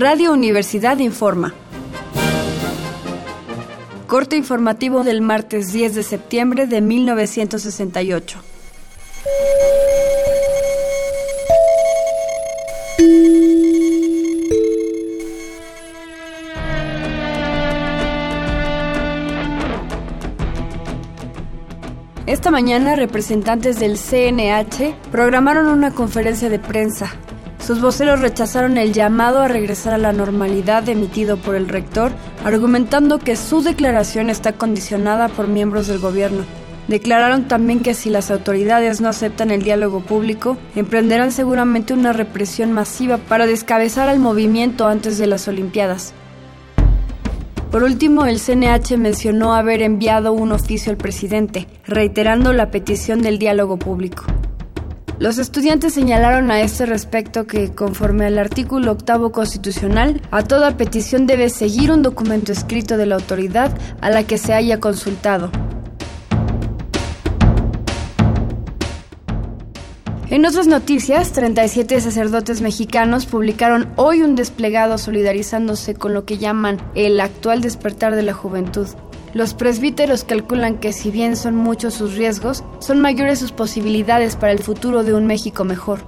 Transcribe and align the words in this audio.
Radio 0.00 0.32
Universidad 0.32 0.98
informa. 1.00 1.52
Corte 4.06 4.34
informativo 4.34 5.04
del 5.04 5.20
martes 5.20 5.74
10 5.74 5.94
de 5.94 6.02
septiembre 6.02 6.66
de 6.66 6.80
1968. 6.80 8.42
Esta 22.24 22.50
mañana 22.50 22.96
representantes 22.96 23.78
del 23.78 23.98
CNH 23.98 24.94
programaron 25.12 25.66
una 25.66 25.90
conferencia 25.90 26.48
de 26.48 26.58
prensa. 26.58 27.12
Sus 27.60 27.80
voceros 27.80 28.20
rechazaron 28.20 28.78
el 28.78 28.92
llamado 28.92 29.40
a 29.40 29.48
regresar 29.48 29.92
a 29.92 29.98
la 29.98 30.12
normalidad 30.12 30.88
emitido 30.88 31.36
por 31.36 31.54
el 31.54 31.68
rector, 31.68 32.10
argumentando 32.44 33.18
que 33.18 33.36
su 33.36 33.62
declaración 33.62 34.30
está 34.30 34.52
condicionada 34.52 35.28
por 35.28 35.46
miembros 35.46 35.86
del 35.86 35.98
gobierno. 35.98 36.44
Declararon 36.88 37.46
también 37.46 37.80
que 37.80 37.94
si 37.94 38.10
las 38.10 38.30
autoridades 38.30 39.00
no 39.00 39.08
aceptan 39.08 39.50
el 39.50 39.62
diálogo 39.62 40.00
público, 40.00 40.56
emprenderán 40.74 41.30
seguramente 41.30 41.92
una 41.92 42.12
represión 42.12 42.72
masiva 42.72 43.18
para 43.18 43.46
descabezar 43.46 44.08
al 44.08 44.18
movimiento 44.18 44.88
antes 44.88 45.18
de 45.18 45.28
las 45.28 45.46
Olimpiadas. 45.46 46.14
Por 47.70 47.84
último, 47.84 48.24
el 48.26 48.40
CNH 48.40 48.96
mencionó 48.96 49.54
haber 49.54 49.82
enviado 49.82 50.32
un 50.32 50.50
oficio 50.50 50.90
al 50.90 50.96
presidente, 50.96 51.68
reiterando 51.86 52.52
la 52.52 52.72
petición 52.72 53.22
del 53.22 53.38
diálogo 53.38 53.76
público. 53.76 54.24
Los 55.20 55.36
estudiantes 55.36 55.92
señalaron 55.92 56.50
a 56.50 56.62
este 56.62 56.86
respecto 56.86 57.46
que, 57.46 57.74
conforme 57.74 58.24
al 58.24 58.38
artículo 58.38 58.90
octavo 58.90 59.32
constitucional, 59.32 60.22
a 60.30 60.42
toda 60.44 60.78
petición 60.78 61.26
debe 61.26 61.50
seguir 61.50 61.92
un 61.92 62.00
documento 62.00 62.52
escrito 62.52 62.96
de 62.96 63.04
la 63.04 63.16
autoridad 63.16 63.70
a 64.00 64.08
la 64.08 64.24
que 64.24 64.38
se 64.38 64.54
haya 64.54 64.80
consultado, 64.80 65.50
En 70.30 70.46
otras 70.46 70.68
noticias, 70.68 71.32
37 71.32 72.00
sacerdotes 72.00 72.60
mexicanos 72.60 73.26
publicaron 73.26 73.88
hoy 73.96 74.22
un 74.22 74.36
desplegado 74.36 74.96
solidarizándose 74.96 75.94
con 75.94 76.14
lo 76.14 76.24
que 76.24 76.38
llaman 76.38 76.78
el 76.94 77.20
actual 77.20 77.60
despertar 77.60 78.14
de 78.14 78.22
la 78.22 78.32
juventud. 78.32 78.86
Los 79.32 79.54
presbíteros 79.54 80.24
calculan 80.24 80.78
que 80.78 80.92
si 80.92 81.10
bien 81.10 81.36
son 81.36 81.54
muchos 81.54 81.94
sus 81.94 82.16
riesgos, 82.16 82.64
son 82.80 83.00
mayores 83.00 83.38
sus 83.38 83.52
posibilidades 83.52 84.34
para 84.36 84.52
el 84.52 84.58
futuro 84.58 85.04
de 85.04 85.14
un 85.14 85.26
México 85.26 85.64
mejor. 85.64 86.00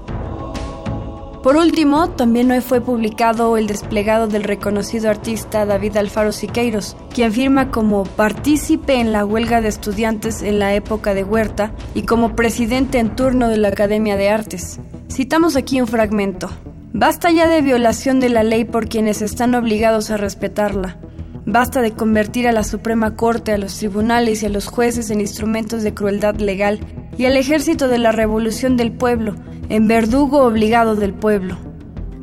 Por 1.42 1.56
último, 1.56 2.08
también 2.10 2.52
hoy 2.52 2.60
fue 2.60 2.80
publicado 2.80 3.56
el 3.56 3.66
desplegado 3.66 4.28
del 4.28 4.44
reconocido 4.44 5.10
artista 5.10 5.66
David 5.66 5.96
Alfaro 5.96 6.30
Siqueiros, 6.30 6.96
quien 7.12 7.32
firma 7.32 7.72
como 7.72 8.04
partícipe 8.04 8.94
en 8.94 9.10
la 9.12 9.24
huelga 9.24 9.60
de 9.60 9.68
estudiantes 9.68 10.42
en 10.42 10.60
la 10.60 10.74
época 10.74 11.14
de 11.14 11.24
Huerta 11.24 11.72
y 11.94 12.02
como 12.02 12.36
presidente 12.36 13.00
en 13.00 13.16
turno 13.16 13.48
de 13.48 13.56
la 13.56 13.68
Academia 13.68 14.16
de 14.16 14.30
Artes. 14.30 14.78
Citamos 15.10 15.56
aquí 15.56 15.80
un 15.80 15.88
fragmento. 15.88 16.48
Basta 16.92 17.32
ya 17.32 17.48
de 17.48 17.60
violación 17.60 18.20
de 18.20 18.28
la 18.28 18.44
ley 18.44 18.64
por 18.64 18.88
quienes 18.88 19.20
están 19.20 19.56
obligados 19.56 20.10
a 20.10 20.18
respetarla. 20.18 20.98
Basta 21.44 21.82
de 21.82 21.92
convertir 21.92 22.46
a 22.46 22.52
la 22.52 22.62
Suprema 22.62 23.16
Corte, 23.16 23.52
a 23.52 23.58
los 23.58 23.76
tribunales 23.76 24.42
y 24.42 24.46
a 24.46 24.48
los 24.48 24.66
jueces 24.68 25.10
en 25.10 25.20
instrumentos 25.20 25.82
de 25.82 25.92
crueldad 25.92 26.36
legal 26.36 26.78
y 27.18 27.24
al 27.24 27.36
ejército 27.36 27.88
de 27.88 27.98
la 27.98 28.12
revolución 28.12 28.76
del 28.76 28.92
pueblo 28.92 29.34
en 29.68 29.88
verdugo 29.88 30.44
obligado 30.44 30.94
del 30.94 31.14
pueblo. 31.14 31.58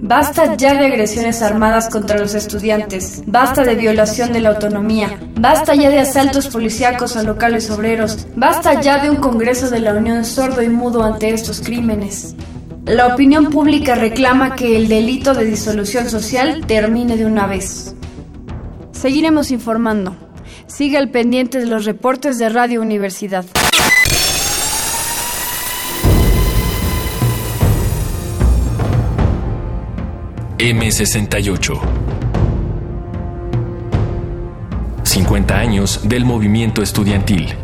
Basta 0.01 0.55
ya 0.55 0.75
de 0.75 0.85
agresiones 0.85 1.41
armadas 1.41 1.89
contra 1.89 2.17
los 2.17 2.33
estudiantes, 2.33 3.21
basta 3.25 3.63
de 3.63 3.75
violación 3.75 4.31
de 4.31 4.39
la 4.39 4.51
autonomía, 4.51 5.19
basta 5.35 5.75
ya 5.75 5.89
de 5.89 5.99
asaltos 5.99 6.47
policíacos 6.47 7.17
a 7.17 7.23
locales 7.23 7.69
obreros, 7.69 8.25
basta 8.37 8.79
ya 8.79 9.03
de 9.03 9.09
un 9.09 9.17
Congreso 9.17 9.69
de 9.69 9.81
la 9.81 9.93
Unión 9.93 10.23
sordo 10.23 10.61
y 10.61 10.69
mudo 10.69 11.03
ante 11.03 11.31
estos 11.31 11.59
crímenes. 11.59 12.33
La 12.85 13.13
opinión 13.13 13.49
pública 13.49 13.95
reclama 13.95 14.55
que 14.55 14.77
el 14.77 14.87
delito 14.87 15.33
de 15.33 15.43
disolución 15.43 16.09
social 16.09 16.65
termine 16.65 17.17
de 17.17 17.25
una 17.25 17.45
vez. 17.45 17.93
Seguiremos 18.99 19.49
informando. 19.51 20.13
Siga 20.67 20.99
al 20.99 21.09
pendiente 21.09 21.59
de 21.59 21.67
los 21.67 21.85
reportes 21.85 22.37
de 22.37 22.49
Radio 22.49 22.81
Universidad. 22.81 23.45
M68. 30.57 31.79
50 35.03 35.57
años 35.57 36.01
del 36.03 36.25
movimiento 36.25 36.81
estudiantil. 36.81 37.55